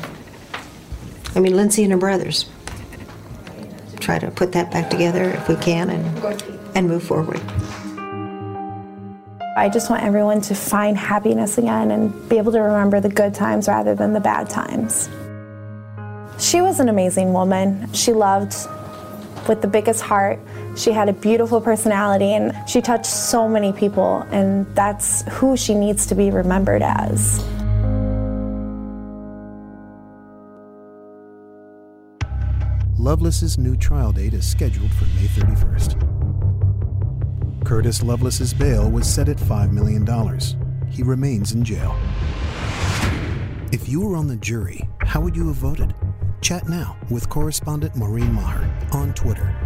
[1.36, 2.46] I mean, Lindsay and her brothers.
[4.00, 7.40] Try to put that back together if we can and, and move forward.
[9.56, 13.34] I just want everyone to find happiness again and be able to remember the good
[13.34, 15.08] times rather than the bad times.
[16.38, 17.92] She was an amazing woman.
[17.92, 18.56] She loved
[19.48, 20.40] with the biggest heart.
[20.76, 25.74] She had a beautiful personality and she touched so many people, and that's who she
[25.74, 27.44] needs to be remembered as.
[32.98, 36.23] Lovelace's new trial date is scheduled for May 31st.
[37.74, 40.06] Curtis Lovelace's bail was set at $5 million.
[40.88, 41.98] He remains in jail.
[43.72, 45.92] If you were on the jury, how would you have voted?
[46.40, 49.63] Chat now with correspondent Maureen Maher on Twitter.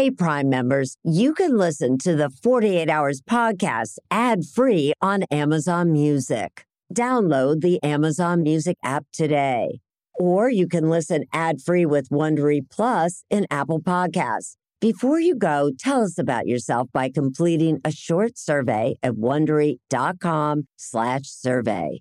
[0.00, 5.92] Hey, Prime members, you can listen to the 48 Hours podcast ad free on Amazon
[5.92, 6.64] Music.
[6.96, 9.80] Download the Amazon Music app today.
[10.18, 14.56] Or you can listen ad free with Wondery Plus in Apple Podcasts.
[14.80, 22.00] Before you go, tell us about yourself by completing a short survey at wondery.com/slash survey.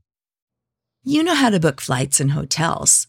[1.04, 3.09] You know how to book flights and hotels.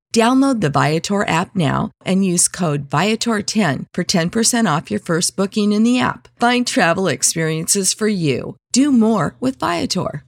[0.13, 5.71] Download the Viator app now and use code Viator10 for 10% off your first booking
[5.71, 6.27] in the app.
[6.37, 8.57] Find travel experiences for you.
[8.73, 10.25] Do more with Viator.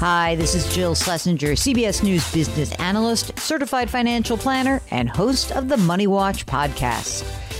[0.00, 5.68] Hi, this is Jill Schlesinger, CBS News business analyst, certified financial planner, and host of
[5.68, 7.22] the Money Watch podcast.